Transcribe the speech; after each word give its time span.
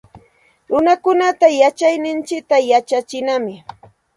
Runakunata 0.69 1.47
yachayninchikta 1.61 2.57
yachachinam 2.71 3.45